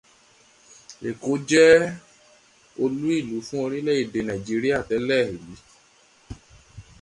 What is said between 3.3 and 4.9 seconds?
fún orílẹ̀-èdè Nàìjíríà